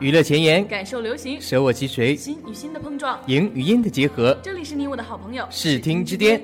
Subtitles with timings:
[0.00, 3.20] 娱乐前沿，感受流行，舍我其谁，心与心的碰撞。
[3.26, 6.40] 影与音的结合，这里是你我的好朋友视听之巅。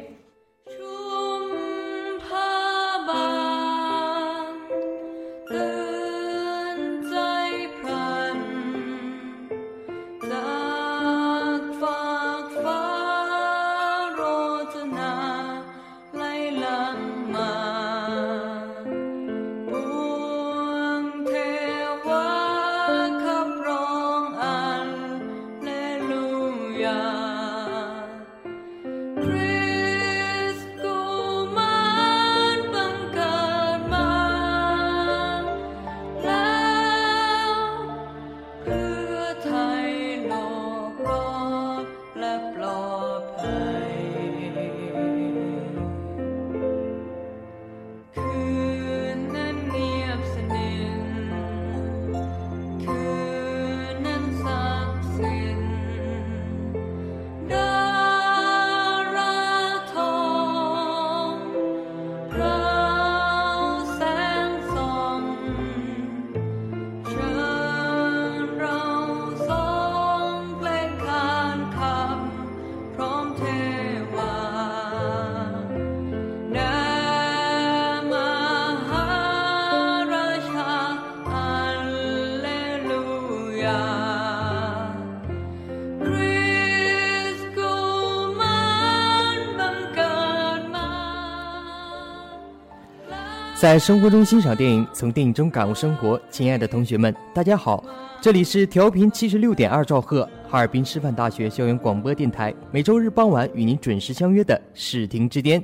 [93.66, 96.20] 在生活中欣赏电影，从电影中感悟生活。
[96.30, 97.84] 亲爱的同学们，大家好，
[98.20, 105.60] 这里是调频七十六点二兆赫，哈尔滨师范大学校园广播电台，每周日傍晚与您准时相约的视听之巅。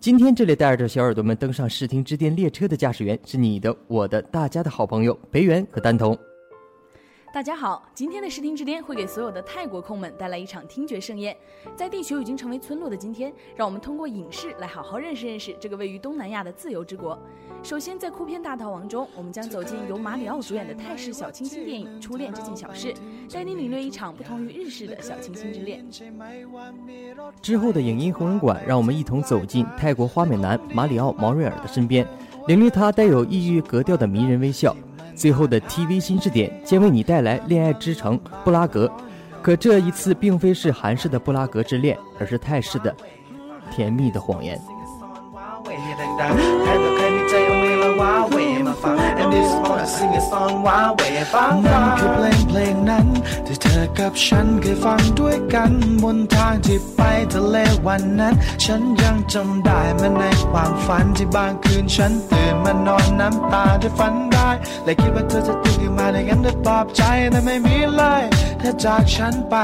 [0.00, 6.18] 今天这里带着小耳朵们登上视听之巅列车的驾驶员是你的、我的、大家的好朋友裴元和丹彤。
[7.32, 11.34] 大家好，今天的视听之巅会给所有的泰国控们带来一场听觉盛宴。
[11.74, 17.18] 在地球已经成为村落的今天，让我们通过影视来好好认识认识这个位于东南亚的自由之国。
[17.62, 22.92] 首先，在酷片大逃亡中，我们将走进由马里奥主演的泰式小清新电影《初恋这件小事》，
[23.32, 25.82] 带你领略一场不同于日式的小清新之恋。
[27.40, 32.06] 之后的影音红人馆，让我们一同走进泰国花美男马里奥毛瑞尔的身边，
[32.46, 34.76] 领略他带有异域格调的迷人微笑。
[35.14, 38.90] 最后的 TV 新视点将为你带来《恋爱之城》布拉格，
[39.42, 42.94] 可这一次并非是韩式的布拉格之恋，而是泰式的
[43.70, 44.60] 甜蜜的谎言。
[51.66, 53.06] นั่นคือเพลงเพลงนั้น
[53.46, 57.00] ที่เธอกับฉันเคยฟังด้วยกัน บนทางที่ไป
[57.32, 57.56] ทะเล
[57.86, 58.34] วันนั้น
[58.64, 64.48] ฉันยังจำได้แมันในความฝันที่บางคืนฉันตื่นมานอนน้ำตาได้ฝันได้
[64.84, 68.22] และคิดว่าเธอจะตื่นขึ้นมาได้งั้นได้ปลอบใจแต่ไม่มีเลย
[68.58, 69.54] เธอจากฉันไป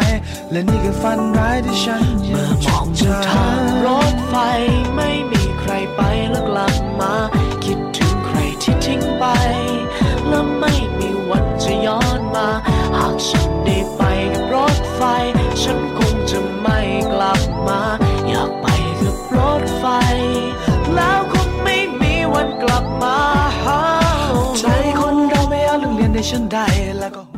[0.50, 4.34] และนี่คือฝันร้ายที่ฉันยังจดจำรถไฟ
[4.94, 6.00] ไม่มีใครไป
[6.30, 7.57] แล้วกลับมาคิดถึงใคร
[8.62, 9.24] ที่ทิ้งไป
[10.28, 12.48] และไม่มีวันจะย้อนมา
[12.96, 14.02] หากฉันได้ไป
[14.34, 15.00] กับรถไฟ
[15.62, 16.78] ฉันคงจะไม่
[17.12, 17.80] กลับมา
[18.28, 18.66] อยากไป
[19.00, 19.84] กับรถไฟ
[20.94, 23.18] แล้วคงไม่มีวันกลับมา
[24.58, 24.64] ใจ
[25.00, 26.58] คนเราไม่เอาจลืมเรียนให้ฉันใด
[27.00, 27.37] แล้วก็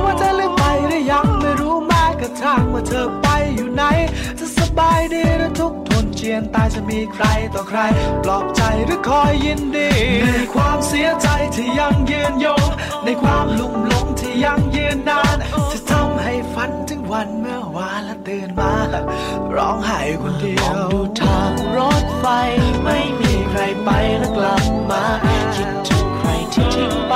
[2.21, 3.83] กระทั่งว่าเธอไปอยู่ไหน
[4.39, 7.79] จะสบายดีหรือทุกทนเจียนตายจะมีใครต่อใคร
[8.23, 9.89] ปลอบใจหรือคอยยินดี
[10.25, 12.65] ในความเสียใจที่ยังยืนยง
[13.03, 15.37] ในความลุ่มหลงที่ยังยืนนาน
[15.71, 18.73] จะทำให้ฝันถึงวันเมื่อวานและตื่นมา
[19.55, 22.25] ร้องไห้คนเดียมองวดูทางรถไฟ
[22.83, 23.89] ไม่มีใครไป
[24.19, 25.03] แล้วกลับมา
[25.55, 27.13] คิดถึงใครที่ทิ้งไป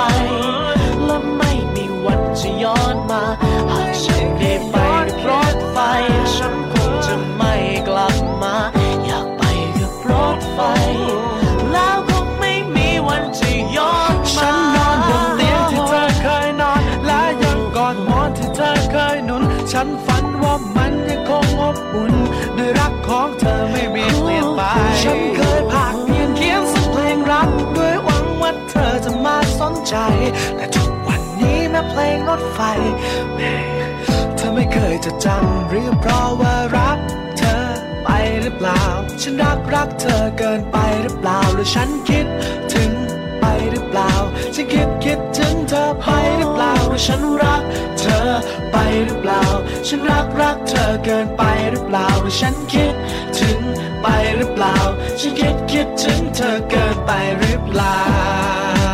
[1.04, 3.22] และไม่มีวันจะย้อนมา
[3.72, 4.95] หากฉันได้ไป
[29.88, 29.96] ใจ
[30.56, 32.60] แต่ทุกวันนี้แม้เพลงรถไฟ
[33.36, 33.54] แม่
[34.36, 36.98] เธอไม่เคยจะจำหรือเพราะว่ารัก
[37.38, 37.64] เธอ
[38.04, 38.10] ไป
[38.42, 38.82] หรือเปล่า
[39.22, 42.26] ฉันรักรักเธอเกินไปหรือเปล่าหรือฉันคิด
[42.72, 42.90] ถึง
[43.40, 44.12] ไปหรือเปล่า
[44.54, 47.62] ฉันคิดคิดถึงเธอไปหรือเปล่าหรือฉันรัก
[47.98, 48.28] เธอ
[48.72, 49.42] ไปหรือเปล่า
[49.86, 52.94] ฉันรักรักเธอเกินไปหรือเปล่าหรือฉันคิด
[53.38, 53.58] ถึง
[54.02, 54.06] ไป
[54.36, 54.76] หรือเปล่า
[55.20, 58.85] ฉันคิดคิดถึงเธอเกินไปหรือเปล่า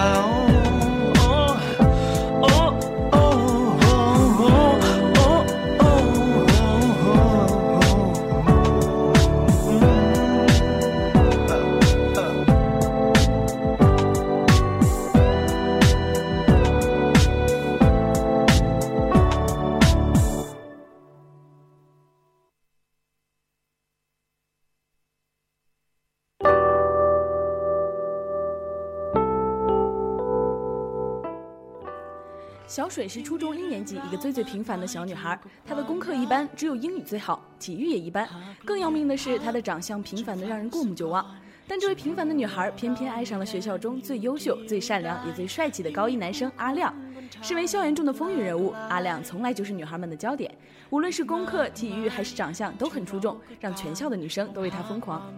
[32.92, 38.28] 水是初中一年级一个最最平凡的小女孩，她的功课一般，只有英语最好，体育也一般。
[38.66, 41.24] 更要命的是，她的长相平凡的让人过目就忘。
[41.66, 46.94] 但这位平凡的女孩偏偏爱上了学校中最优秀、最善良也最帅气的高一男生阿亮。
[47.40, 50.54] 身为校园中的风云人物，阿亮从来就是女孩们的焦点，
[50.90, 55.32] 无论是功课、体育还是长相都很出众，让全校的女生都为他疯狂。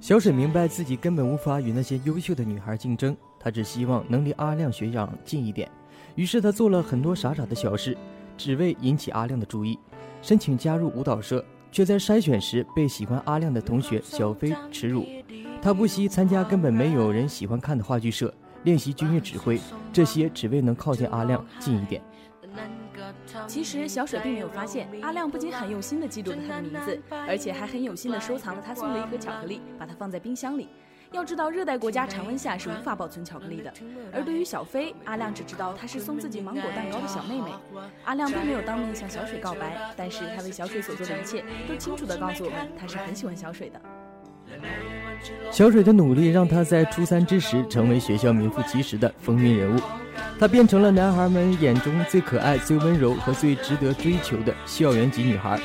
[0.00, 3.16] 小水明白自己根本无法与那些优秀的女孩竞争，
[3.48, 5.66] 她只希望能离阿亮学长近一点。
[6.16, 7.96] 于是他做了很多傻傻的小事，
[8.36, 9.78] 只为引起阿亮的注意。
[10.20, 15.06] 申请加入舞蹈社，却在筛选时被喜欢阿亮的同学小飞耻辱。
[15.62, 18.30] 他不惜参加根本没有人喜欢看的话剧社，
[18.64, 19.58] 练习军乐指挥，
[19.94, 22.02] 这些只为能靠近阿亮近一点。
[23.46, 30.68] 其实小水并没有发现，阿亮不仅很用心地记住了他的名字，而且还很有心地收藏了他送的一盒巧克力，把它放在冰箱里。
[31.12, 33.72] 要知道，热带国家常温下是无法保存巧克力的。
[34.12, 37.50] 而对于小飞，阿亮只知道她是送自己芒果蛋糕的小妹妹。
[38.04, 43.80] 阿亮并没有当面向小水告白，但是他为小水所做的一切，都清楚地告诉我们，他是很喜欢小水的。
[45.50, 49.80] 小水的努力让她在初三之时成为学校名副其实的风云人物，
[50.38, 55.60] 她变成了男孩们眼中最可爱、最温柔和最值得追求的校园级女孩。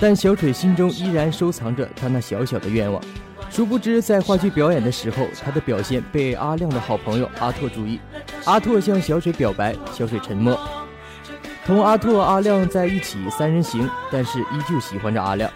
[0.00, 3.02] 但小水心中依然收藏着她那小小的愿望。
[3.49, 7.99] 殊不知，在话剧表演的时候，她的表现被阿亮的好朋友阿拓注意。
[8.45, 10.59] 阿拓向小水表白，小水沉默。
[11.65, 15.49] 同阿拓、阿亮在一起三人行，但是依旧喜欢着阿亮。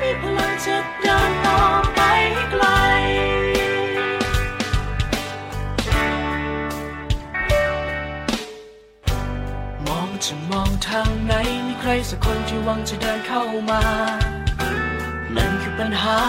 [0.00, 1.60] มีพลังจะเดินต่อ
[1.94, 2.00] ไป
[2.32, 2.64] ให้ไกล
[9.86, 11.32] มองจะมองทางไหน
[11.66, 13.82] มีใครสักคนที่หวังจะเดินเข้ามา
[15.35, 16.19] นั่นคือปัญหา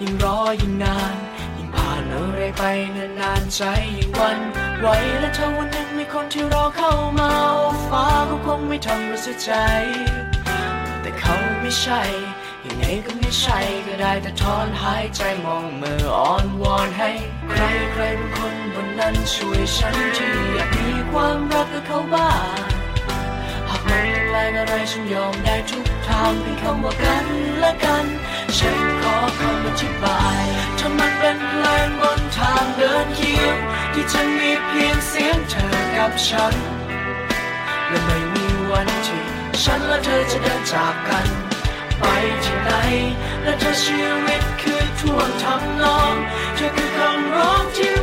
[0.00, 1.16] ยิ่งรอยิ่งนาน
[1.56, 2.62] ยิ่งผ่านอะไรไป
[3.20, 3.62] นานๆใจ
[3.98, 4.38] ยิ่งวัน
[4.80, 4.86] ไหว
[5.20, 9.50] และถ้าวันหนึ่งมีคนที่รอเข้ามาโอ้ฟ้าก็คงไม่ทำเราเสียใจ
[11.02, 12.02] แต่เขาไม่ใช่
[12.64, 17.10] ยังไงก็ไม่ใช่ก็ได้แต่ถอนหายใจมองมืออ่อนวอนให้
[17.50, 22.58] ใครใครบางคนบนนั้นช่วยฉันที่อยากมีความรักกับเขาบ้าง
[23.68, 27.26] หากมันต้องแรงอะไรฉันยอมได้ทุก ทางเป็นคำว่ากัน
[27.58, 28.06] และกัน
[28.58, 30.44] ฉันขอคำอธิบาย
[30.78, 33.56] ถ้ามันเป็นเพลงบนทางเดินเคียง
[33.92, 36.54] ที่จะมีเพียงเสียงเธอกับฉัน
[37.88, 39.24] และไม่มีวันที่
[39.62, 41.26] ฉันและเธอจะเดินจากกัน
[41.98, 42.04] ไป
[42.44, 42.70] ที่ไหน
[43.42, 46.14] และเธอชีวิตคือท่วงทำนอง
[46.56, 47.94] เธอคือคำร้องที่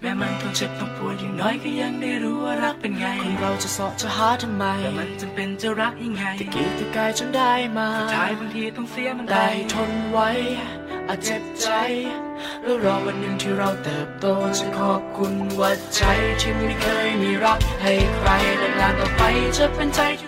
[0.00, 10.28] แม้มันต้องเจ็บต้องปวดอย่างน้อยก็ยังได้รู้ว่ารักเป็นไงคนเราจะเสาะจะหาทำไมแต่มันจำเป็นจะรักยังไงตะกี้ตะกายจนได้มาสุดท้ายบางทีต้องเสียมันได้ทนไว้
[11.08, 11.68] อาจเจ็บใจ
[12.62, 14.26] แล้วรอวันหนึ่งที่เราเติบโต
[14.58, 16.00] จะขอบคุณว่าใจ
[16.40, 18.28] ที่ไม่เคยมีรักให้ใคร
[18.58, 19.22] และงานต่อไป
[19.56, 20.27] จะเป็นใจที่ไร้ค่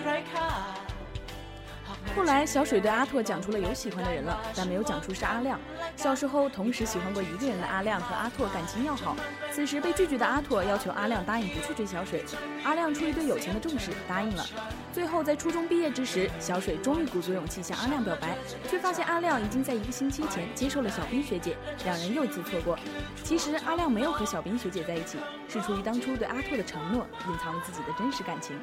[2.15, 5.59] 后来，小水对阿拓讲出了有喜欢的人了，但没有讲出是阿亮。
[5.95, 9.15] 小时候同时喜欢过一个人的阿亮和阿拓感情要好，
[9.51, 12.23] 此时被拒绝的阿拓要求阿亮答应不去追小水。
[12.63, 14.45] 阿亮出于对友情的重视，答应了。
[14.91, 18.37] 最后在初中毕业之时，小水终于鼓足勇气向阿亮表白，
[18.69, 22.77] 却发现阿亮已经在一个星期前接受了小冰学姐，两人又一次错过。
[23.23, 28.59] 其实阿亮没有和小冰学姐在一起，是出于当初对阿拓的承诺，隐藏了自己的真实感情。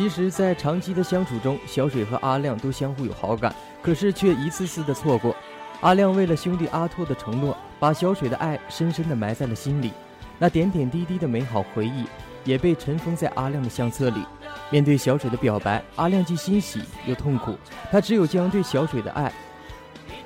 [0.00, 5.36] 其实，在长期的相处中，小水和阿亮都相互有好感，可是却一次次的错过。
[5.82, 9.92] 阿亮为了兄弟阿拓的承诺，把小水的爱深深的埋在了心里，
[10.38, 12.06] 那点点滴滴的美好回忆
[12.44, 14.24] 也被尘封在阿亮的相册里。
[14.70, 17.54] 面对小水的表白，阿亮既欣喜又痛苦，
[17.92, 19.30] 他只有将对小水的爱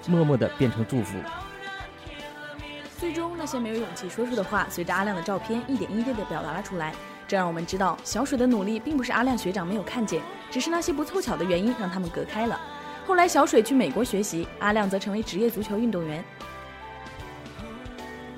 [0.07, 1.19] 默默的变成祝福。
[2.97, 6.95] 最终，那些没有勇气说出的话，随着阿亮的照片一点一滴的表达了出来。
[7.27, 12.61] 这让我们知道，小水的努力并不是阿亮学长没有看见，只是那些不凑巧的原因让他们隔开了。
[13.07, 16.25] 后来，小水去美国学习，阿亮则成为职业足球运动员。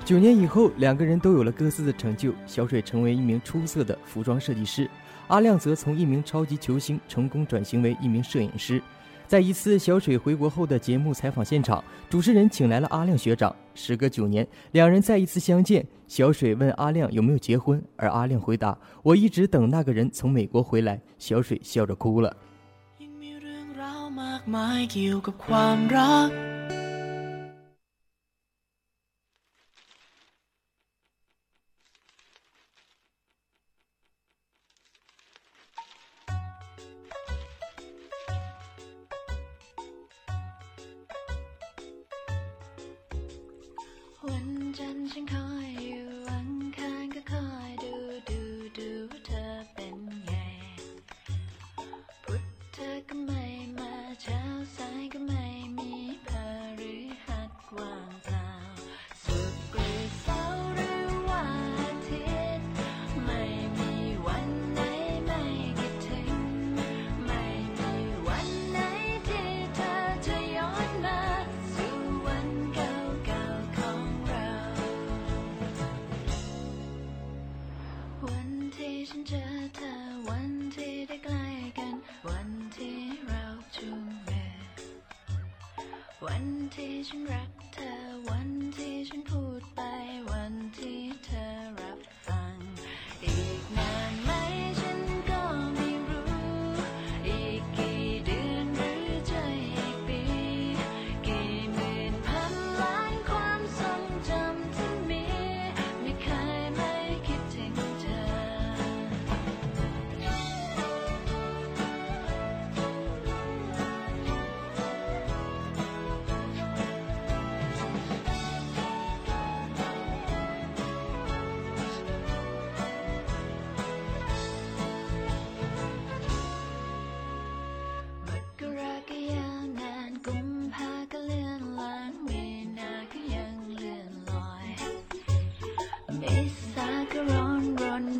[0.05, 2.33] 九年以后，两个人都有了各自的成就。
[2.45, 4.89] 小水成为一名出色的服装设计师，
[5.27, 8.81] 阿亮则从一名超级球星成功转型为一名摄影师。
[9.27, 13.53] 在一次小水回国后的节目采访现场，主持人请来了阿亮学长。
[13.75, 15.85] 时隔九年，两人再一次相见。
[16.07, 22.33] 小水问阿亮有没有结婚，而阿亮回答：“我一直等那个人从美国回来。”小水笑着哭了。
[44.27, 44.73] Vẫn
[45.25, 45.56] 康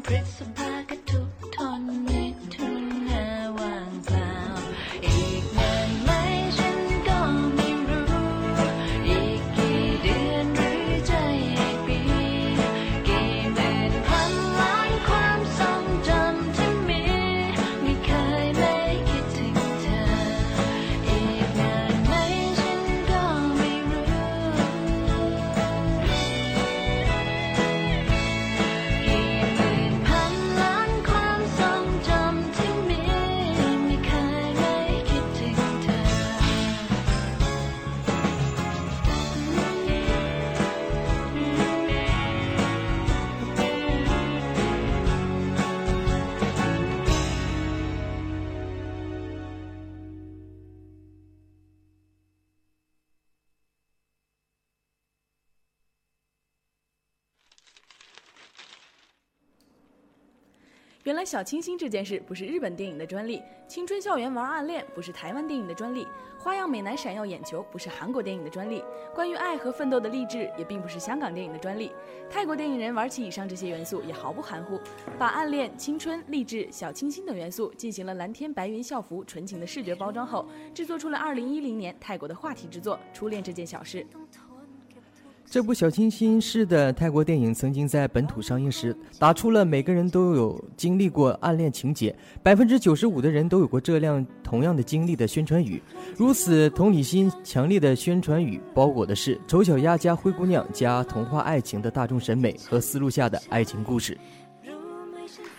[0.07, 0.66] principle.
[61.27, 66.07] 小清新这件事不是日本电影的专利，青春校园玩暗恋不是台湾电影的专利，
[66.39, 68.81] 花样美男闪耀眼球不是韩国电影的专利，
[69.13, 71.91] 关于爱和奋斗的励志也并不是香港电影的专利。
[72.29, 74.79] 泰国电影人玩起以上这些元素也毫不含糊，
[75.19, 83.99] 把暗恋、青春、励志、小清新等元素进行了蓝天白云校服纯情的视觉包装后，制作出了2010年泰国的话题之作《初恋这件小事》。
[85.49, 95.81] 这部小清新式的泰国电影曾经在本土上映时，打出了每个人都有经历过暗恋情节，百分之九十五的人都有过这样同样的经历的宣传语。
[96.17, 104.17] 如此同理心强烈的宣传语，包裹的是丑小鸭加灰姑娘加童话爱情的大众审美和思路下的爱情故事。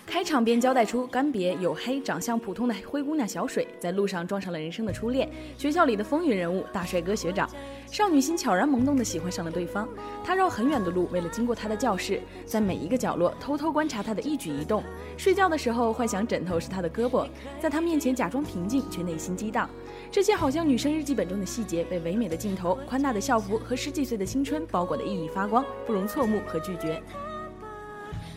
[0.07, 5.29] 开场便交代出干瘪黝黑、长相普通的灰姑娘小水，在路上撞上了人生的初恋。
[5.59, 7.49] 学校里的风云人物大帅哥学长，
[7.91, 9.89] 少女心悄然萌动的喜欢上了对方。
[10.23, 14.85] 她绕很远的路，为了经过他的教室，在每一个角落偷偷观察他的一举一动。
[15.17, 17.27] 睡觉的时候，幻想枕头是他的胳膊，
[17.61, 19.69] 在他面前假装平静，却内心激荡。
[20.11, 27.03] 这些好像女生日记本中的细节，被唯美的镜头、宽大的校服和十几岁的青春包裹得熠熠发光，不容错目和拒绝。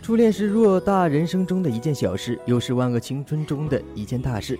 [0.01, 4.57] 初恋是偌大人生中的一件小事，又是万恶青春中的一件大事。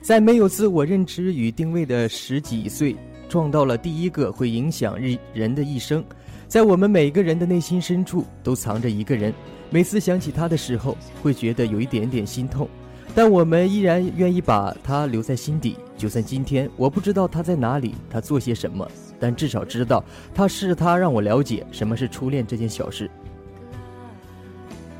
[0.00, 2.94] 在没有自我认知与定位的十几岁，
[3.34, 6.04] 撞到了第一个会影响日人的一生。
[6.46, 9.34] 在我们每个人的内心深处，都藏着一个人。
[9.70, 12.68] 每次想起他的时候，会觉得有一点点心痛，
[13.12, 15.76] 但我们依然愿意把他留在心底。
[15.98, 23.10] 就算今天我不知道他在哪里，他做些什么，但至少知道他是他让我了解什么是初恋这件小事。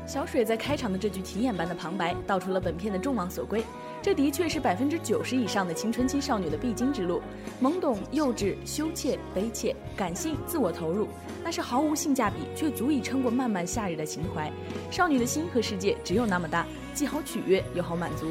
[0.05, 3.63] 小水在开场的这句题眼般的旁白，道出了本片的众望所归。
[4.05, 7.23] 这的确是百分之九十以上的青春期少女的必经之路：
[7.59, 11.07] 懵懂、幼稚、羞怯、悲切、感性、自我投入，
[11.43, 14.51] 那是毫无性价比却足以撑过漫漫夏日的情怀。
[14.91, 18.27] 少女的心和世界只有那么大，既好取悦又好满足。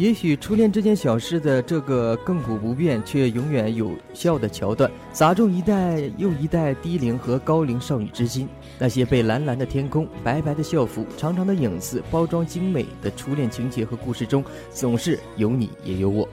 [0.00, 8.48] 也许初恋这件小事的这个亘古不变却永远有效的桥段，砸中一代又一代低龄和高龄少女之心。
[8.78, 16.26] 那些被蓝蓝的天空、白白的校服、长长的影子包装精美的初恋情节和故事中，总是有你也有我。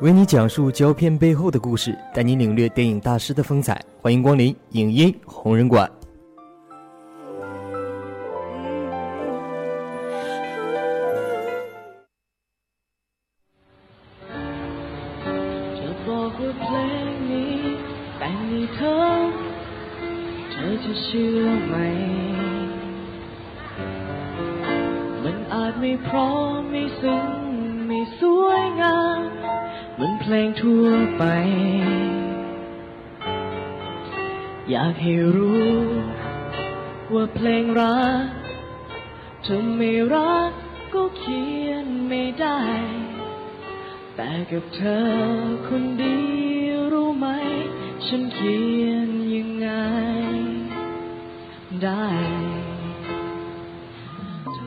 [0.00, 3.84] 为你讲述胶片背后的故事，带你领略电影大师的风采。
[4.00, 5.90] 欢迎光临影音红人馆。
[40.94, 42.60] ก็เขียนไม่ได้
[44.14, 45.06] แต่กับเธอ
[45.66, 46.18] คนดี
[46.92, 47.26] รู้ไหม
[48.06, 49.68] ฉันเขียนยังไง
[51.82, 52.06] ได้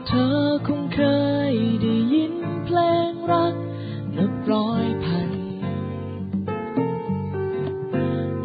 [0.06, 1.00] เธอคงเค
[1.52, 2.78] ยได้ยินเพล
[3.12, 3.54] งรัก
[4.16, 5.30] นับร้อยพัน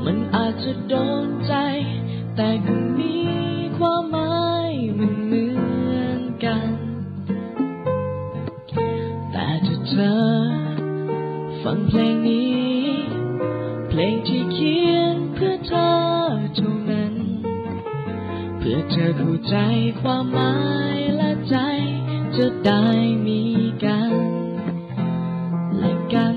[0.06, 0.94] มันอาจจะโด
[1.26, 1.54] นใจ
[2.36, 3.27] แต่ก็มี
[11.78, 12.88] ฟังเพลงนี้
[13.90, 15.90] เพลงที่เขียนเพื่อเธอ
[16.56, 17.14] เท่านั้น
[18.58, 19.56] เพื่อเธอเข้าใจ
[20.02, 20.56] ความหมา
[20.96, 21.56] ยและใจ
[22.36, 22.86] จะได้
[23.26, 23.42] มี
[23.84, 24.14] กัน
[25.78, 26.36] และกัน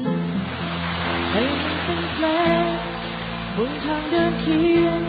[1.31, 2.27] ให้มันเป็นเพล
[2.63, 2.65] ง
[3.57, 5.01] บนทางเดินเคียง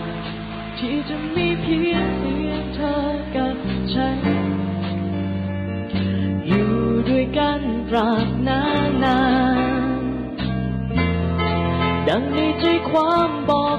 [0.78, 2.96] ที่จะมีเพียงเพียงเธอ
[3.36, 3.58] กับ
[3.94, 4.20] ฉัน
[6.48, 6.74] อยู่
[7.08, 8.61] ด้วยกันตราบนาน
[12.12, 13.71] 让你最宽广。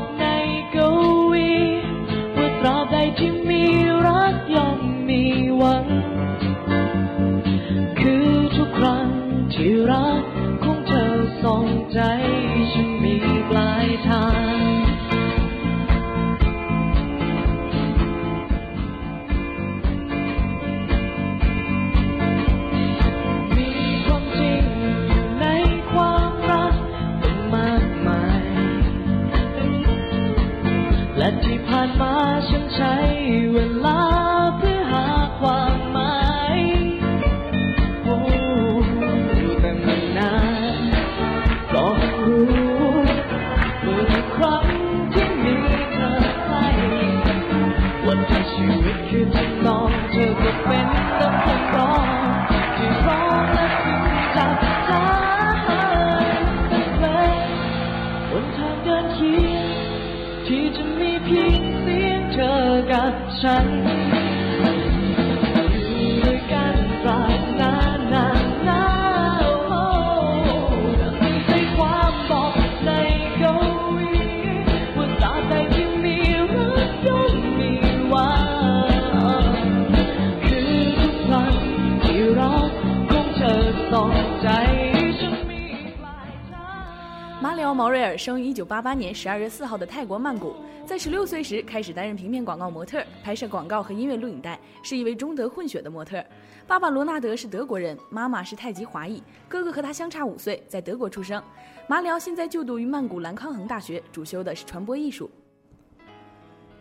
[87.74, 90.54] 毛瑞尔生于1988年12月4号的泰国曼谷，
[90.86, 96.22] 在16岁时开始担任平面广告模特，拍摄广告和音乐录影带，是一位中德混血的模特。
[96.66, 101.42] 爸爸罗纳德是德国人，妈妈是太极华裔，哥哥和他相差五岁，在德国出生。
[101.88, 105.30] 马里奥现在就读于曼谷兰康恒大学，主修的是传播艺术。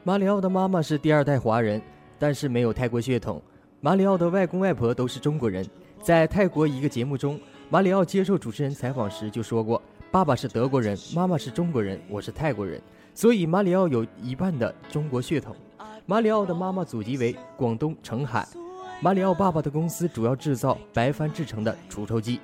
[0.03, 1.81] 马里奥的妈妈是第二代华人，
[2.17, 3.41] 但是没有泰国血统。
[3.79, 5.65] 马里奥的外公外婆都是中国人。
[6.01, 12.81] 在泰国一个节目中，马里奥接受主持人采访时就说过：“爸爸是德国人，妈妈是中国人，我是泰国人，
[13.15, 15.55] 所以马里奥有一半的中国血统。”
[16.05, 18.45] 马里奥的妈妈祖籍为广东澄海。
[19.01, 22.41] 马里奥爸爸的公司主要制造白帆制成的除臭剂。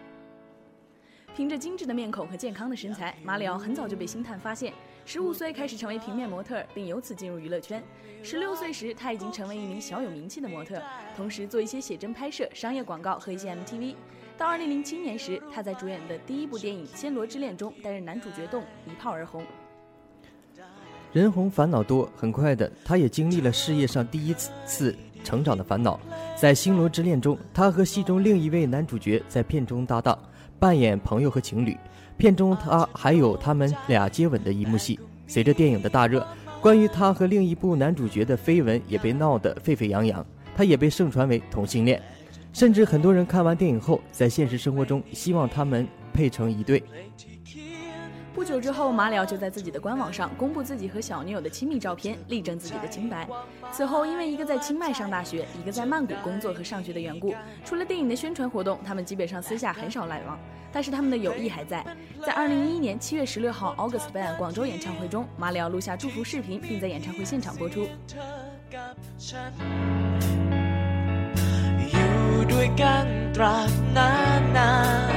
[1.36, 4.74] 凭着精致的面孔和健康的身材，马里奥很早就被星探发现。
[5.04, 7.84] 十五岁开始成为平面模特，并由此进入娱乐圈。
[8.24, 10.82] 十六岁时，他已经成为一名小有名气的模特，
[11.18, 13.96] 同时做一些写真拍摄、商业广告和一些 MTV。
[14.38, 19.42] 到二零零七年时，他在主演的第一部电影《暹罗之恋》中担任男主角动，一炮而红。
[21.12, 26.00] 人红烦恼多，很快的，他也经历了事业上第一次成长的烦恼。
[26.36, 30.16] 在《星罗之恋》中，他和戏中另一位男主角在片中搭档，
[30.60, 31.76] 扮演朋友和情侣。
[32.16, 35.00] 片中他还有他们俩接吻的一幕戏。
[35.26, 36.26] 随着电影的大热，
[36.62, 40.24] 关于他和另一部男主角的绯闻也被闹得沸沸扬扬，
[40.56, 42.00] 他也被盛传为同性恋，
[42.54, 46.84] 甚至很多人看完电影后，在现实生活中希望他们配成一对。
[48.34, 53.28] 不久之后，马里奥就在自己的官网上公布自己和小女友的亲密照片，力证自己的清白。
[53.72, 57.34] 此后，因为一个在清迈上大学，一个在曼谷工作和上学的缘故，
[57.66, 60.38] 除了电影的宣传活动，他们基本上私下很少来往。
[60.72, 61.84] 但是他们的友谊还在。
[62.24, 67.88] 在2011年7月16号 August Band 广州演唱会中，马里奥录下祝福视频，并在演唱会现场播出。
[72.48, 73.06] ่ด้วยกัน
[73.36, 74.74] ตราบนานนา
[75.12, 75.14] น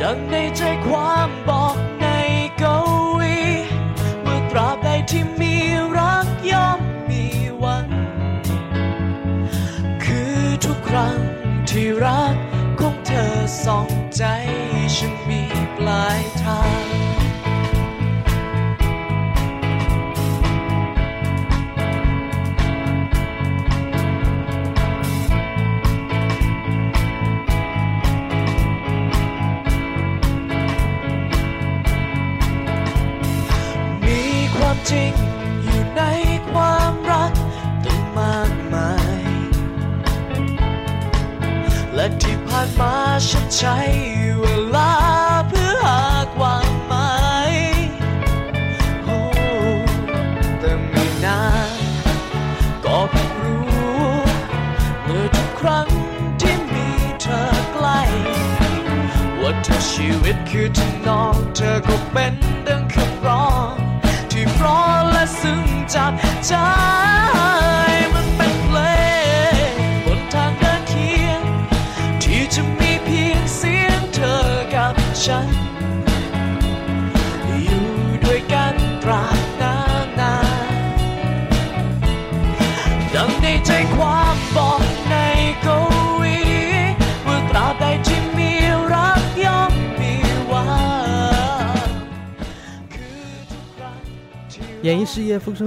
[0.00, 2.06] ดังในใจความบอกใน
[2.58, 2.78] เกา
[3.18, 3.40] หลี
[4.22, 5.54] เมื่อตราบใดที่มี
[5.98, 7.24] รักย่อมมี
[7.62, 7.86] วัง
[10.04, 11.18] คือทุกครั้ง
[11.70, 12.34] ที่รัก
[12.80, 14.22] ของเธอส่องใจ
[14.96, 15.49] ฉันมี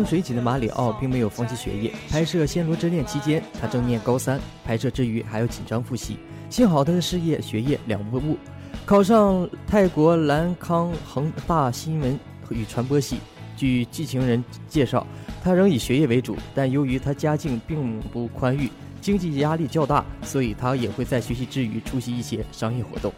[0.05, 1.93] 水起的马里奥并没有放弃学业。
[2.09, 6.17] 拍摄《暹罗之恋》期间，他正念高三，拍摄之余还要紧张复习。
[6.49, 8.37] 幸好他的事业、学业两不误，
[8.85, 13.17] 考上泰国兰康恒大新闻与传播系。
[13.55, 15.05] 据知情人介绍，
[15.43, 23.13] 他仍以学业为主，但由于他家境并不宽裕，经济压力较大，所以他也会在学习之余出席一些商业活动。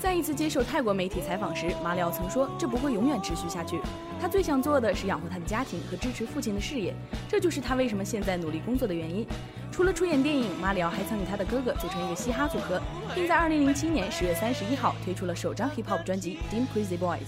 [0.00, 3.78] 在一次接受泰国媒体采访时，马里奥曾说：“这不会永远持续下去。
[4.18, 6.94] 他最想做的是养活他的家庭和支持父亲的事业，
[7.28, 9.26] 这就是他为什么现在努力工作的原因。”
[9.70, 12.80] 除了出演电影，马里奥还曾与他的哥哥组成一个嘻哈组合，
[13.14, 17.18] 并在2007年10月31号推出了首张 hip hop 专辑《Dim Crazy Boys》。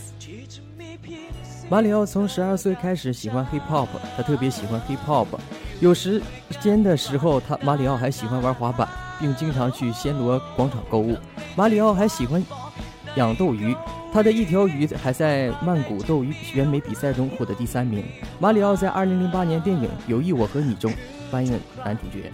[1.69, 5.27] 马里奥从十二岁开始喜欢 hip hop，他特别喜欢 hip hop。
[5.81, 6.23] 有时
[6.59, 8.89] 间的时候，他马里奥还喜欢玩滑板，
[9.21, 11.19] 并经常去暹罗广场购物。
[11.55, 12.43] 马里奥还喜欢
[13.17, 13.77] 养斗鱼，
[14.11, 18.03] 他的一条鱼还在曼谷斗鱼选美比赛中获得第三名。
[18.39, 20.91] 马里奥在2008年电影《有意我和你》中
[21.31, 22.33] 扮演男主角。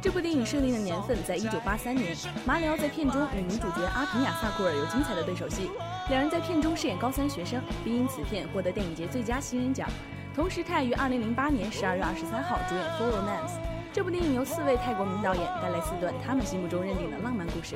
[0.00, 5.68] 这部电影设定的年份在1983年，马里奥在片中与女主角阿平亚萨库尔有精彩的对手戏，
[6.08, 9.88] 两人在片中饰演高三学生，并因此片获得电影节最佳新人奖。
[10.34, 13.58] 同时，他也于2008年12月23号主演《For Romance》。
[13.92, 17.74] 这部电影由四位泰国名导演带来四段他们心目中认定的浪漫故事。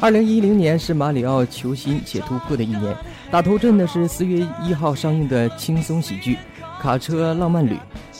[0.00, 2.96] 二零一零年是马里奥求新且突破的一年，
[3.30, 6.34] 打头阵的是四月一号上映的轻松喜剧
[6.82, 7.74] 《卡车浪漫旅》。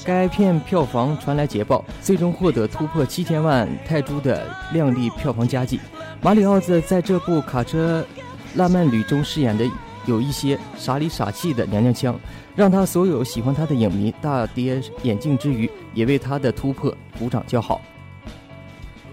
[0.05, 5.81] 该片票房传来捷报，最终获得突破七千万泰铢的亮丽票房佳绩。
[6.23, 8.07] 马里奥在在这部《卡车
[8.55, 9.65] 浪漫旅》中饰演的
[10.07, 12.19] 有一些傻里傻气的娘娘腔，
[12.57, 17.81] 让他所有喜欢他的影迷大跌眼镜之余，也为他的突破鼓掌叫好。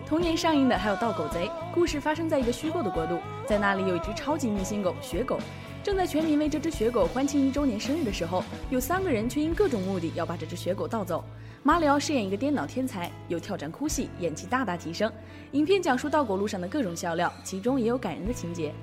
[0.06, 5.38] 同年上映的还有《盗狗贼》，故事发生在一个虚构的国度，在那里有一只超级明星狗——雪狗。
[5.84, 11.24] 正在全民为这只雪狗欢庆一周年生日的时候，有三个人却因各种目的要把这只雪狗盗走。
[11.64, 15.12] 马里奥饰演一个电脑天才，有跳战哭戏，演技大大提升。
[15.52, 18.74] 影片讲述盗狗路上的各种笑料，其中也有感人的情节。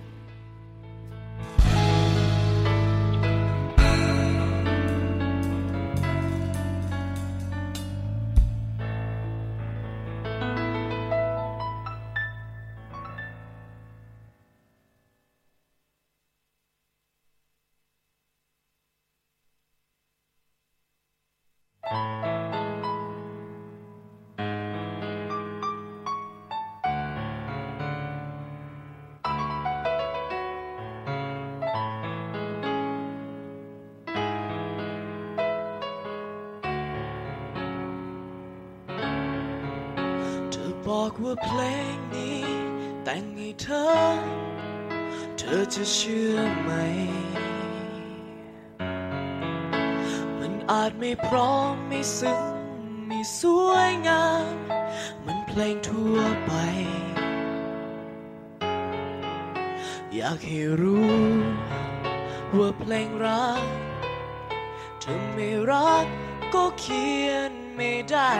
[50.98, 52.42] ไม่พร้อมไม่ซึ้ง
[53.06, 54.56] ไม่สวยงาม
[55.20, 56.52] เหมันเพลงทั่วไป
[60.14, 61.22] อยากให้รู้
[62.56, 63.64] ว่าเพลงรัก
[65.00, 66.06] เธอไม่รัก
[66.54, 68.34] ก็เขียนไม่ได้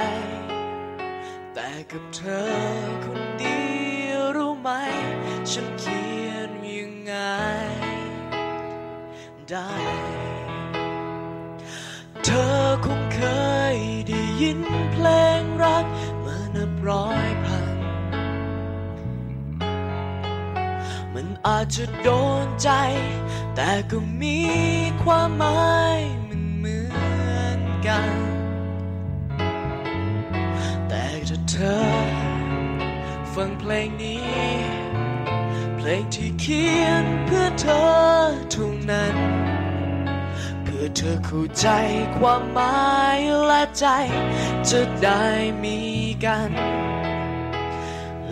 [1.54, 2.48] แต่กับเธอ
[3.04, 3.62] คนเดี
[4.08, 4.70] ยวรู้ไหม
[5.50, 7.14] ฉันเขียนยังไง
[9.50, 10.23] ได้
[14.44, 15.08] ยินเพล
[15.40, 15.86] งรัก
[16.24, 17.76] มานับร้อยพัน
[21.14, 22.08] มันอาจจะโด
[22.44, 22.70] นใจ
[23.54, 24.40] แต่ก็มี
[25.02, 26.80] ความหมายมันเหมื
[27.38, 28.14] อนกัน
[30.88, 31.82] แต่ถ้าเธอ
[33.34, 34.26] ฟังเพลงนี้
[35.76, 37.84] เพลงที่เขียนเพื่อเธอ
[38.50, 39.16] เท่านั้น
[40.96, 41.68] เธอเข้าใจ
[42.16, 42.84] ความหมา
[43.16, 43.86] ยและใจ
[44.70, 45.24] จะได้
[45.62, 45.78] มี
[46.24, 46.50] กัน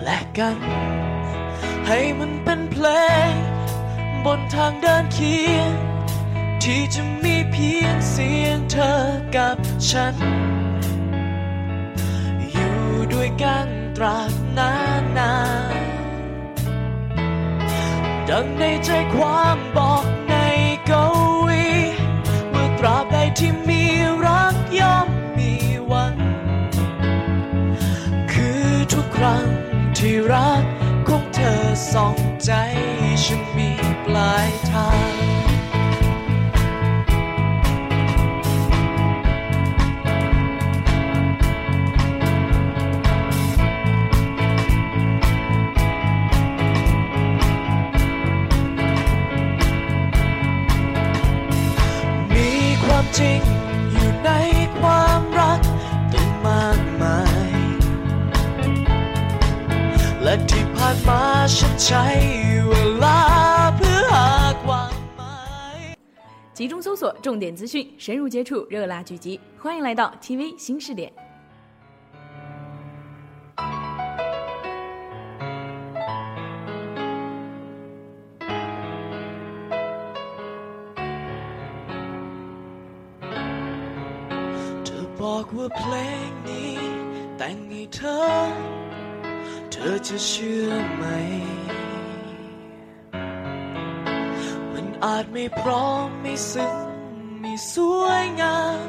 [0.03, 0.59] และกัน
[1.87, 2.87] ให้มันเป็นเพล
[3.31, 3.33] ง
[4.25, 5.71] บนทางเดินเคียง
[6.63, 8.93] ที่จะมีเพียงเสียงเธอ
[9.37, 9.57] กับ
[9.91, 10.15] ฉัน
[12.53, 12.79] อยู่
[13.13, 15.35] ด้วยกันตราบนานนา
[15.75, 15.77] น
[18.29, 20.35] ดังในใจความบอกใน
[30.33, 30.65] รัก
[31.09, 32.51] ของเธอส่องใจ
[33.25, 33.71] ฉันมี
[34.05, 34.89] ปลายทา
[35.29, 35.32] ง
[66.54, 71.12] 集中搜索重点资讯，深入接触热辣剧集，欢迎来到 TV 新视点。
[84.84, 85.94] เธอบอกว่าเพล
[86.30, 86.78] งนี้
[87.38, 88.20] แต่งให้เธอ
[88.91, 88.91] เ
[89.85, 91.05] ธอจะเชื่อไหม
[94.73, 96.77] มันอาจไม่พร้อมไม่ซึ้ง
[97.41, 98.89] ไม่สวยงาม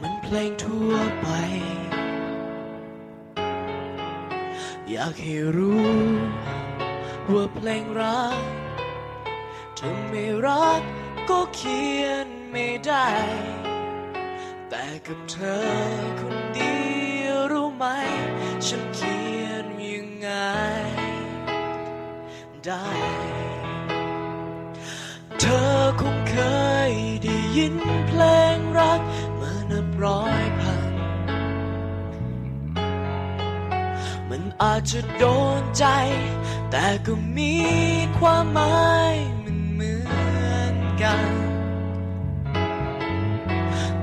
[0.00, 1.26] มันเพลงทั่วไป
[4.90, 5.98] อยากให้รู้
[7.32, 8.42] ว่าเพลงรัก
[9.76, 10.82] เธอไม่รัก
[11.30, 13.08] ก็เขียนไม่ได้
[14.68, 15.64] แต่กับเธอ
[16.20, 16.78] คนเดี
[17.22, 17.84] ยวรู้ไหม
[18.68, 19.23] ฉันเขียน
[20.24, 20.32] ไง
[22.64, 22.86] ได้
[25.40, 26.36] เธอคงเค
[26.90, 27.76] ยได้ยิน
[28.08, 28.22] เพล
[28.56, 29.00] งรัก
[29.36, 30.92] เมานับร้อยพัน
[34.28, 35.24] มันอาจจะโด
[35.60, 35.86] นใจ
[36.70, 37.54] แต่ก็มี
[38.18, 39.14] ความหมาย
[39.44, 39.94] มันเหมื
[40.54, 41.32] อนกัน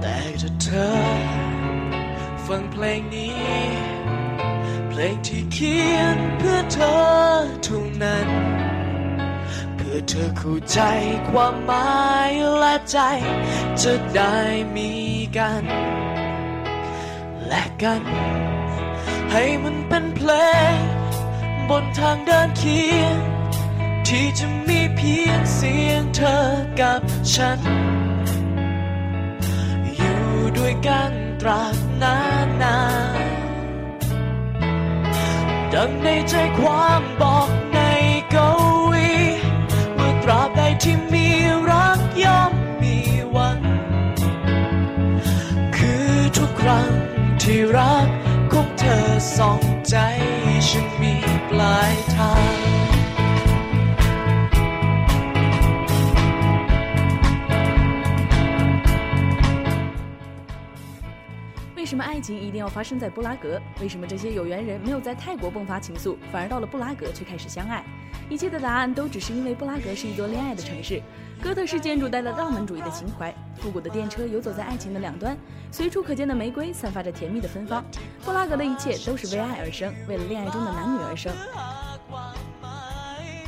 [0.02, 0.94] แต่ถ้าเธอ
[2.46, 3.34] ฟังเพลงนี้
[5.02, 6.97] ลงที่เขียนเพื่อเธอ
[7.64, 8.28] เท่านั้น
[9.76, 10.80] เพื่อเธอเข้าใจ
[11.30, 12.97] ความหมายและใจ
[13.82, 14.38] จะได้
[14.76, 14.91] มี
[15.38, 15.64] กัน
[17.47, 18.04] และกัน
[19.32, 20.32] ให้มันเป็นเพล
[20.74, 20.76] ง
[21.70, 23.16] บนทางเดินเคียง
[24.08, 26.38] ที่จะมีเพียงเสียงเธอ
[26.82, 27.02] กับ
[27.34, 27.60] ฉัน
[29.95, 30.22] อยู่
[30.58, 32.78] ด้วยกันตราบนานนา
[33.30, 33.31] น
[35.76, 37.80] ดังในใจความบอกใน
[38.34, 38.36] ก
[38.90, 39.12] วี
[39.96, 41.28] เมื่อตราบใดที่มี
[41.70, 42.96] รักย่อมมี
[43.32, 43.60] หวัง
[45.76, 46.90] คือทุกครั้ง
[47.42, 48.08] ที่รัก
[48.52, 49.08] ของเธอ
[49.38, 49.96] สองใจ
[50.68, 51.14] ฉันมี
[51.50, 52.81] ปลายทาง
[61.92, 63.62] 什么爱情一定要发生在布拉格？
[63.82, 67.84] 为什么这些有缘人没有在泰国迸发情愫，反而到了布拉格却开始相爱？
[68.30, 71.02] 一切的答案都只是因为布拉格是一座恋爱的城市，
[71.44, 75.38] 哥特式建筑带来浪漫主义的情怀，复古的电车游走在爱情的两端，
[75.70, 77.84] 随处可见的玫瑰散发着甜蜜的芬芳。
[78.24, 81.34] 布拉格的一切都是为爱而生，为了恋爱中的男女而生。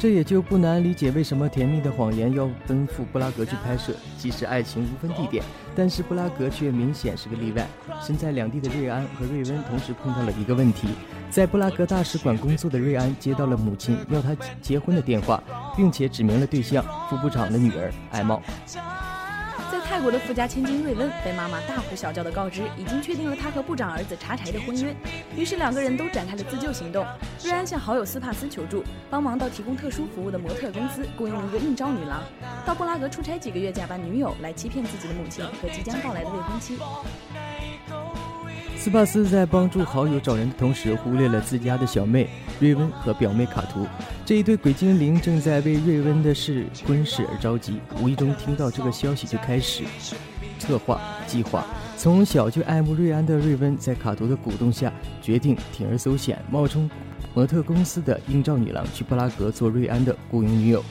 [0.04, 3.93] 这也就不难理解为什么《甜蜜的谎言》要奔赴布拉格去拍摄。
[4.18, 5.41] 即使爱情无分地点，
[5.74, 7.66] 但是布拉格却明显是个例外。
[8.01, 10.89] 身在两地的瑞安和瑞温同时碰到了一个问题：
[11.30, 15.41] 在布拉格大使馆工作的瑞安接到了母亲要他结婚的电话，
[15.74, 18.41] 并且指明了对象——副部长的女儿艾茂。
[19.86, 24.96] 泰国的富家千金瑞温被妈妈大呼小叫的告知，已经确定了她和部长儿子查柴的婚约，
[25.38, 27.06] 于是两个人都展开了自救行动。
[27.44, 32.24] 瑞安向好友斯帕斯求助，帮忙到提供特殊服务的模特公司雇佣了一个应招女郎，
[32.66, 36.78] 到布拉格出差几个月，假扮女友来欺骗自己的母亲和即将到来的未婚妻。
[38.84, 42.30] 斯帕斯在帮助好友找人的同时，忽略了自家的小妹
[42.60, 43.88] 瑞温和表妹卡图。
[44.26, 49.86] 这一对鬼精灵正在为瑞温的事婚事而着急，无意中听到这个消息就开始
[50.60, 51.64] 策划计划。
[51.96, 56.90] 从小就爱慕瑞安的瑞温，在卡图的鼓动下，决定铤而走险，冒充
[57.34, 60.84] 模特公司的应召女郎，去布拉格做瑞安的雇佣女友。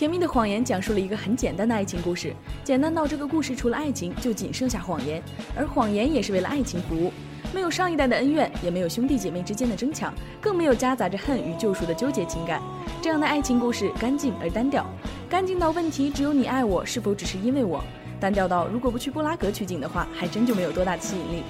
[0.00, 2.34] 甜蜜的谎言讲述了一个很简单的爱情故事，
[2.64, 5.22] 简单到这个故事除了爱情就仅剩下谎言，
[5.54, 7.12] 而谎言也是为了爱情服务。
[7.52, 12.62] 没有上一代的恩怨，也没有兄弟姐妹之间的争抢，更没有夹杂着恨与救赎的纠结情感。
[13.02, 14.86] 这样的爱情故事干净而单调，
[15.28, 17.84] 干净到问题只有你爱我，是否只是因为我？
[18.18, 21.42] 单调到如果不去布拉格取景的话，还真就没有多大的吸引力。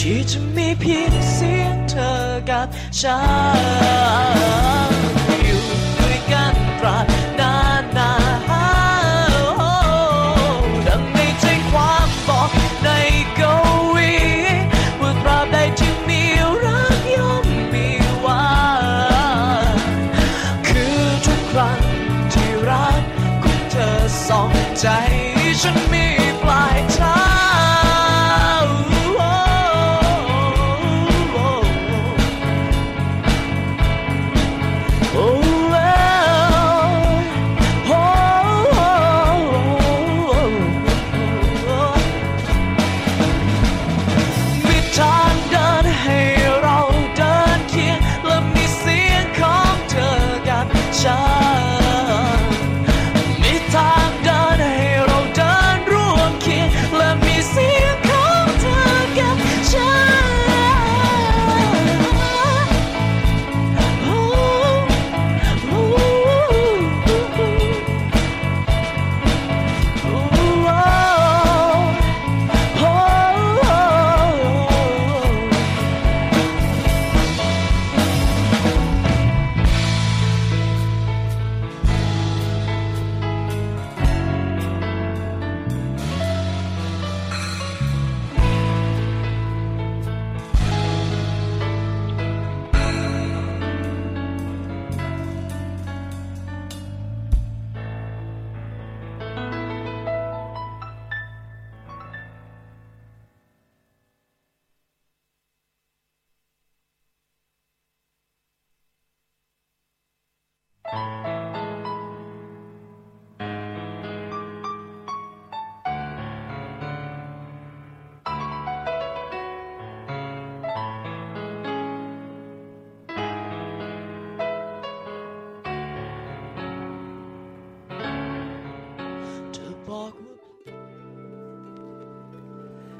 [0.00, 2.12] ที่จะมีเพียงเสียงเธอ
[2.50, 2.66] กับ
[3.00, 3.18] ฉั
[4.86, 4.87] น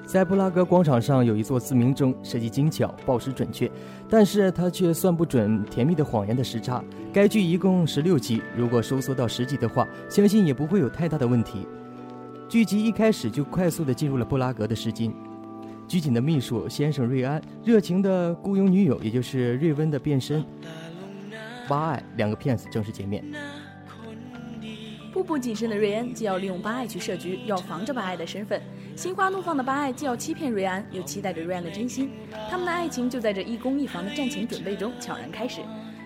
[0.08, 3.70] 在布拉格广场上有一座自鸣钟，设计精巧，报时准确，
[4.08, 6.82] 但是它却算不准《甜蜜的谎言》的时差。
[7.12, 11.68] 该剧一共十六集，如果收缩到十集的话，相信也不会有太大的问题。
[12.48, 15.14] 剧集一开始就快速的进入了布拉格的市井，
[15.86, 20.42] 拘谨的秘书先生瑞安，热情的雇佣女友，也就是瑞温的变身
[21.68, 23.22] 巴爱，两个骗子正式见面。
[25.12, 28.60] 步步谨慎的瑞恩既要利用巴爱去设局，要防着巴爱的身份；
[28.98, 32.10] 心花怒放的巴爱既要欺骗瑞安，又期待着瑞安的真心。
[32.50, 35.60] 他们的爱情就在这一攻一防的战前准备中悄然开始。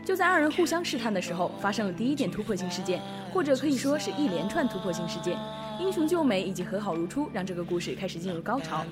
[0.05, 3.01] 就在二人互相试探的时候，发生了第一件突破性事件，
[3.32, 5.38] 或者可以说是一连串突破性事件。
[5.80, 8.84] 英雄救美以及和好如初，让这个故事开始进入高潮。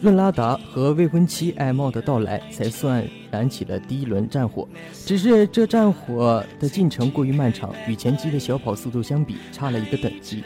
[0.00, 4.66] 润拉达和未婚妻艾茂的到来，才算燃起了第一轮战火。
[5.04, 10.42] 只是这战火的进程过于漫长，与前期的小跑速度相比，差了一个等级。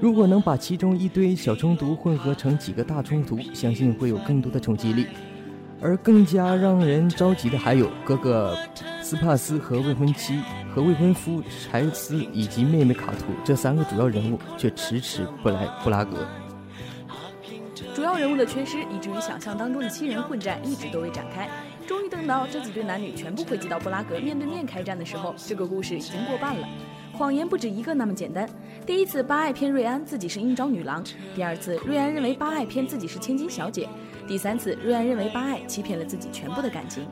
[0.00, 5.06] 如果能把其中一堆小冲突混合成几个大冲突，相信会有更多的冲击力。
[5.82, 8.54] 而更加让人着急的还有哥哥
[9.02, 10.38] 斯帕斯和未婚妻
[10.74, 16.26] 和未婚夫柴斯以及妹妹卡图这三个主要人物，却迟迟不来布拉格。
[17.94, 21.48] 主要人物的缺失，以至于想象当中的七人混战一直都未展开。
[21.86, 26.68] 终于等到这几对男女全部汇集到布拉格面对面开战的时候，这个故事已经过半了。
[27.20, 28.48] 谎言不止一个那么简单。
[28.86, 31.02] 第一次，巴爱骗瑞安自己是应召女郎；
[31.34, 33.86] 第二次，瑞安认为巴爱骗自己是千金小姐；
[34.26, 37.06] 第三次，瑞安认为巴爱欺骗了自己全部的感情。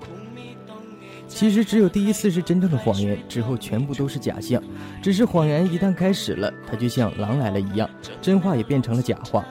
[1.27, 4.63] 其实只有第一次是真正的谎言，之后全部都是假象。
[5.03, 7.87] 只是谎言一旦开始了，它就像狼来了一样，
[8.23, 9.45] 真话也变成了假话。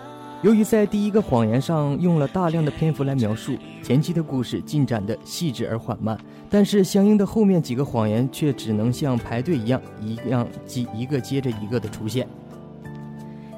[0.43, 6.15] 由于在第一个谎言上用了大量的篇幅来描述前期的故事进展的细致而缓慢，
[6.47, 12.27] 但是相应的后面几个谎言却只能像排队一样，一样接一个接着一个的出现。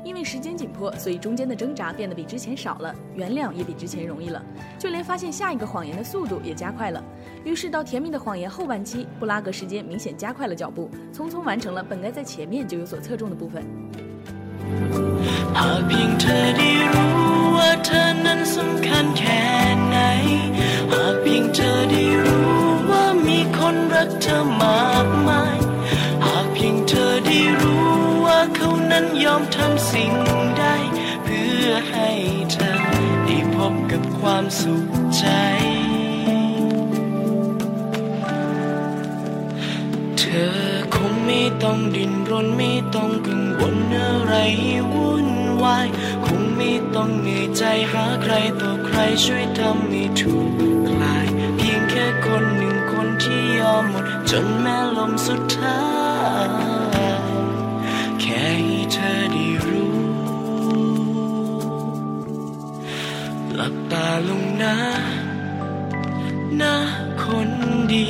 [0.06, 4.42] 因为时间紧迫，所以中间的挣扎变得比之前少了，原谅也比之前容易了，
[4.78, 7.04] 就连发现下一个谎言的速度也加快了。
[7.44, 13.66] 于是到甜蜜的谎言后半期，布拉格时间明显加快了脚步，匆匆完成了本该在前面就有所侧重的部分。
[15.60, 17.18] หากเพียงเธอได้รู้
[17.58, 19.44] ว่าเธอนั้นสำคัญแค่
[19.88, 19.98] ไหน
[20.94, 22.54] หากเพียงเธอได้รู้
[22.90, 25.58] ว่ามีคนรักเธอมากมาย
[26.26, 27.88] หากเพียงเธอได้รู้
[28.26, 30.14] ว่าเขานั้นยอมทำสิ่ง
[30.60, 30.66] ใด
[31.24, 32.10] เพื่อให้
[32.52, 32.80] เธอ
[33.26, 34.88] ได้พบกับความสุข
[35.18, 35.26] ใจ
[40.20, 40.58] เธอ
[40.96, 44.34] คงไม่ต้องดิ้นรนไม่ต้องกังวลอะไร
[44.94, 45.28] วุ่น
[45.64, 45.88] วาย
[46.26, 50.52] คงไม่ต้องเหนื่อยใจหาใครต่อใครช่วยทำให้ทุก
[50.90, 55.84] คลาย เพียงแค่คนหนึ่งคนที่ยอมหมด จนแม้ลมสุดท้า
[56.96, 57.20] ย
[58.22, 59.98] แค่ให้เธอได้รู้
[63.56, 64.76] หลับตาลงนะ
[66.62, 66.76] นะ
[67.24, 67.50] คน
[67.94, 68.10] ดี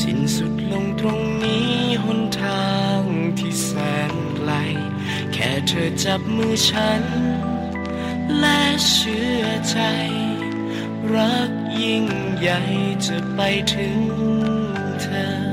[0.00, 1.70] สิ้นสุดลงตรงนี้
[2.04, 3.00] หนทาง
[3.38, 3.70] ที่แส
[4.10, 4.52] นไกล
[5.46, 7.04] ค่เธอจับมือฉัน
[8.38, 9.78] และเชื่อใจ
[11.14, 11.50] รัก
[11.82, 12.04] ยิ่ง
[12.38, 12.60] ใหญ่
[13.06, 13.40] จะไป
[13.74, 14.00] ถึง
[15.02, 15.43] เธอ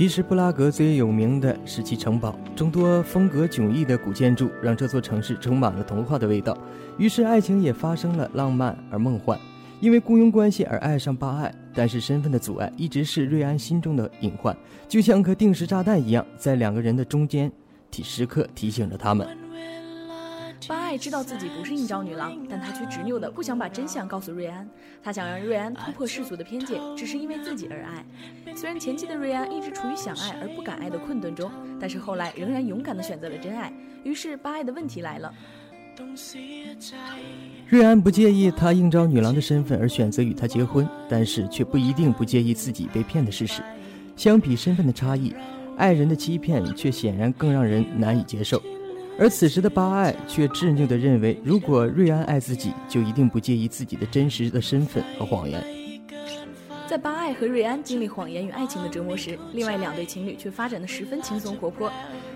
[0.00, 6.56] 其实布拉格最有名的是其城堡，众多风格迥异的古建筑让这座城市充满了童话的味道。
[6.96, 9.38] 于是爱情也发生了浪漫而梦幻，
[9.78, 14.56] 因为雇佣关系而爱上巴爱，但是身份的阻碍一直是瑞安心中的隐患，
[14.88, 17.52] 就像颗定时炸弹一样，在两个人的中间
[17.90, 19.28] 提时刻提醒着他们。
[20.68, 24.68] 巴爱知道自己不是应召女郎，但她却执拗的不想把真相告诉瑞安。
[25.02, 28.04] 她想让瑞安突破世俗的偏见，只是因为自己而爱。
[28.54, 31.50] 虽然前期的瑞安一直处于想爱而不敢爱的困顿中，
[31.80, 33.72] 但是后来仍然勇敢的选择了真爱。
[34.04, 35.32] 于是巴爱的问题来了。
[37.66, 43.62] 瑞安不介意他应召女郎的身份而选择与他结婚，但是却不一定不介意自己被骗的事实。
[44.16, 45.34] 相比身份的差异，
[45.76, 48.62] 爱人的欺骗却显然更让人难以接受。
[49.20, 55.62] 而此时的巴爱却执拗地认为，如果瑞安爱自己，就一定不介意自己的真实的身份和谎言。
[56.88, 61.92] 在巴爱和瑞安经历谎言与爱情的折磨时，另外两对情侣却发展得十分轻松活泼。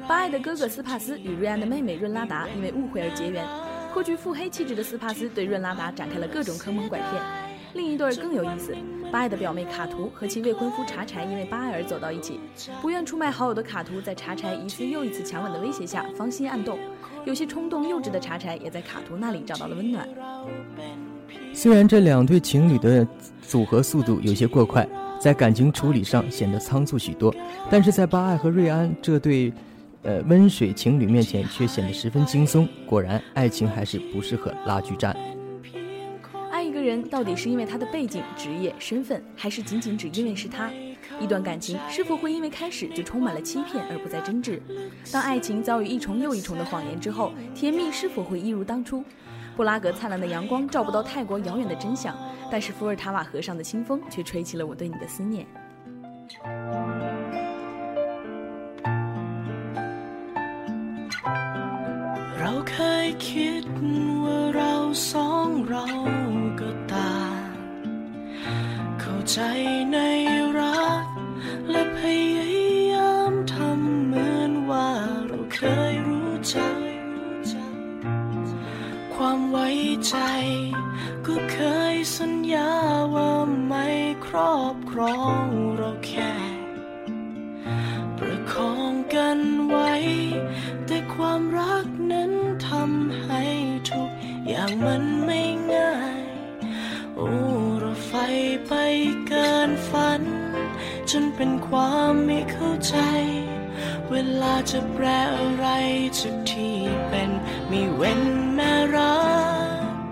[0.07, 3.43] 巴爱的哥哥斯帕斯与瑞安的妹妹润拉达因为误会而结缘。
[3.95, 7.22] 颇具腹黑气质的斯帕斯对润拉达展开了各种坑蒙拐骗。
[7.72, 8.76] 另一对更有意思，
[9.15, 12.41] 巴爱的表妹卡图和其未婚夫查柴因为巴爱而走到一起。
[12.83, 16.77] 不愿出卖好友的卡图在查柴一次又一次强吻的威胁下芳心暗动，
[17.25, 20.09] 有些冲动幼稚的查柴也在卡图那里找到了温暖。
[21.53, 23.07] 虽然这两对情侣的
[23.41, 24.85] 组合速度有些过快，
[25.21, 27.33] 在感情处理上显得仓促许多，
[27.71, 29.53] 但是在巴爱和瑞安这对，
[30.03, 32.69] 呃温水情侣面前却显得十分轻松。
[32.85, 35.17] 果然，爱情还是不适合拉锯战。
[36.84, 40.70] 爱一个人到底是因为他的背景、职业、身份，还是仅仅只因为是他？
[41.18, 44.60] 一段感情是否会因为开始就充满了欺骗而不再真挚？
[45.10, 49.02] 当爱情遭遇一重又一重的谎言之后，甜蜜是否会一如当初？
[49.56, 52.14] 布拉格灿烂的阳光照不到泰国遥远的真相，
[52.52, 55.48] 但是伏尔塔瓦河上的清风却吹起了我对你的思念。
[62.38, 62.76] เราเค
[63.06, 63.64] ยคิด
[64.24, 64.74] ว่าเรา
[65.12, 66.43] สองเราก็ต่างเข้า
[69.33, 69.39] ใจ
[69.93, 69.99] ใน
[70.59, 71.05] รัก
[71.70, 72.01] และพ
[72.37, 72.51] ยา
[72.93, 74.89] ยามทำเหมือนว่า
[75.27, 75.61] เราเค
[75.93, 76.79] ยรู้จัก
[79.14, 79.68] ความไว้
[80.09, 80.16] ใจ
[81.27, 81.59] ก็เค
[81.95, 82.72] ยสัญญา
[83.14, 83.33] ว่า
[83.66, 83.87] ไม่
[84.27, 85.47] ครอบครอง
[85.77, 86.35] เราแค่
[88.18, 89.93] ประคองกันไว้
[90.87, 92.33] แต่ความรักนั้น
[92.68, 93.43] ทำให้
[93.91, 94.11] ทุก
[94.49, 95.41] อย่างมันไม่
[95.72, 96.22] ง่าย
[97.16, 97.29] โอ้
[98.27, 98.33] ไฟ
[98.68, 98.75] ไป
[99.29, 100.22] เกินฝัน
[101.11, 102.97] จนเป็นความไม่เข้าใจ
[104.11, 105.07] เวลาจะแปล
[105.37, 105.66] อะไร
[106.18, 106.77] จากที่
[107.09, 107.31] เป็น
[107.70, 108.22] มีเว้น
[108.55, 109.18] แม่รั
[109.79, 110.11] ก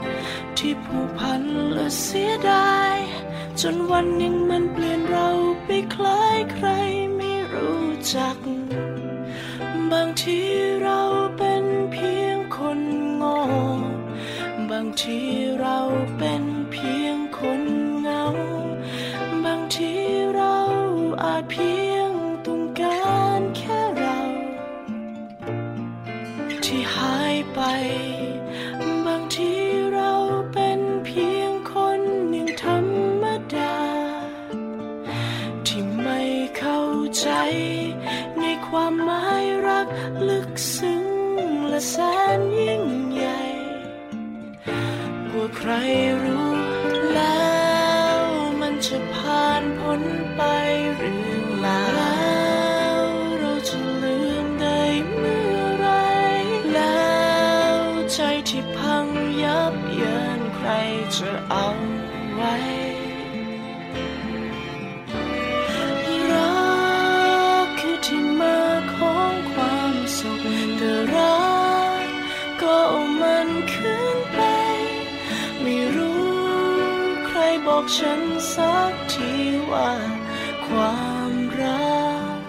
[0.58, 1.42] ที่ผูกพัน
[1.72, 2.96] และเสียดาย
[3.60, 5.28] จนวันหนึ่งมันเปลี่ยนเรา
[5.64, 6.68] ไปคล้ายใคร
[7.16, 8.36] ไม่รู้จัก
[9.92, 10.40] บางที
[10.82, 11.00] เรา
[11.36, 12.80] เป็นเพียงคน
[13.16, 13.38] โง่
[14.70, 15.20] บางที
[21.48, 22.12] เพียง
[22.46, 24.18] ต้องการแค่เรา
[26.64, 27.60] ที่หายไป
[29.06, 29.52] บางที
[29.94, 30.12] เรา
[30.52, 32.86] เป็นเพียงคนหนึ่งธรร
[33.22, 33.24] ม
[33.54, 33.76] ดา
[35.66, 36.20] ที่ไม่
[36.58, 36.82] เข้า
[37.18, 37.28] ใจ
[38.40, 39.86] ในความหมายรัก
[40.28, 41.04] ลึกซึ้ง
[41.68, 41.96] และแส
[42.38, 42.84] นยิ่ง
[43.14, 43.42] ใหญ่
[45.30, 45.70] กว่าใคร
[46.24, 46.61] รู้
[77.82, 78.22] บอกฉัน
[78.54, 79.32] สักที
[79.70, 79.90] ว่า
[80.66, 82.02] ความรั
[82.38, 82.40] ก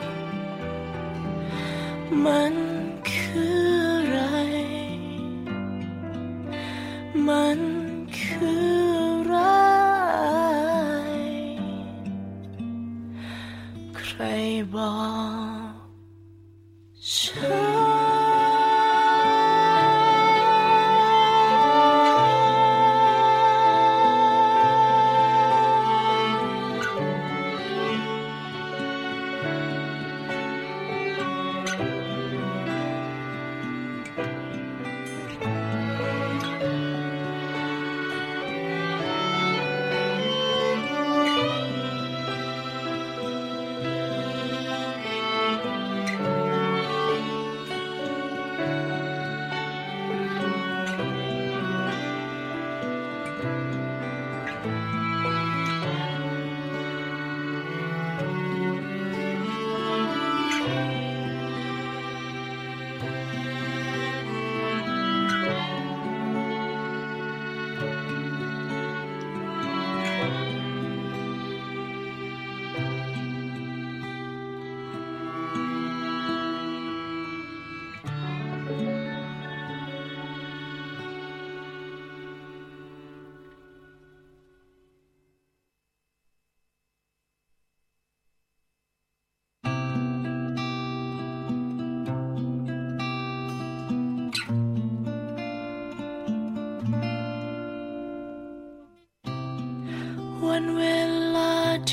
[2.26, 2.63] มัน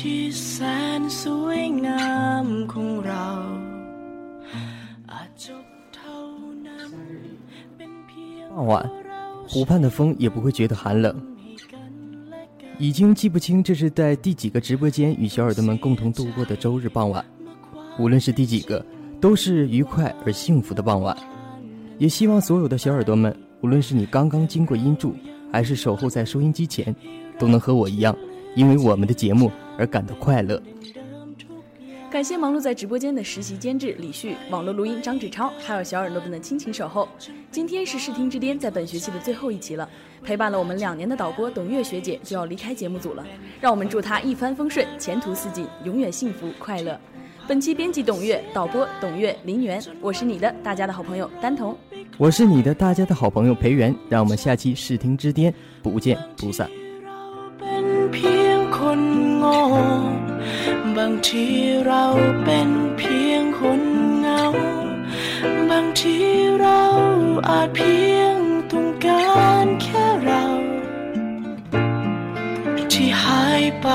[0.14, 0.56] ี่แส
[1.00, 2.08] นสวยงา
[2.44, 3.28] มของเรา
[5.12, 5.64] อาจจบ
[5.94, 6.20] เท่า
[6.66, 6.90] นั้น
[7.76, 8.72] เป็นเพียง 傍晚，
[9.48, 11.14] 湖畔的风也不会觉得寒冷。
[12.78, 17.24] 已经记不清这是在第几个直播间与小耳朵们共同度过的周日傍晚，
[17.98, 18.84] 无论是第几个，
[19.18, 21.16] 都是愉快而幸福的傍晚。
[21.98, 25.14] 也希望所有的小耳朵们，无论是你刚刚经过音柱，
[25.50, 26.94] 还是守候在收音机前，
[27.38, 28.14] 都能和我一样，
[28.54, 30.61] 因为我们的节目 而感到快乐。
[32.09, 37.07] 感谢忙碌在直播间的实习监制李旭、网络录音张志超，还有小耳朵们的亲情守候。
[37.49, 39.89] 今天是视听之巅在本学期的最后一期了，
[40.21, 43.25] 陪伴了我们两年的导播董月学姐就要离开节目组了，
[43.61, 46.99] 让我们祝她一帆风顺，前途似锦，永远幸福快乐。
[47.47, 51.77] 本期编辑董月，导播董月、林源，我是你的大家的好朋友丹彤。
[52.17, 56.69] 我是你的大家的好朋友裴元，让我们下期视听之巅不见不散。
[58.81, 59.03] คน
[59.37, 59.59] โง่
[60.97, 61.45] บางที
[61.87, 62.05] เรา
[62.43, 63.81] เป็นเพียงคน
[64.19, 64.43] เหงา
[65.69, 66.17] บางที
[66.61, 66.81] เรา
[67.49, 68.37] อาจเพียง
[68.71, 69.31] ต้องกา
[69.65, 70.43] รแค่เรา
[72.93, 73.87] ที่หายไป